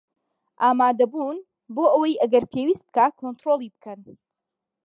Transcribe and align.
ئامادەبوون 0.63 1.37
بۆ 1.75 1.83
ئەوەی 1.91 2.19
ئەگەر 2.21 2.43
پێویست 2.53 2.85
بکات 2.87 3.13
کۆنترۆڵی 3.21 3.73
بکەن 3.75 3.99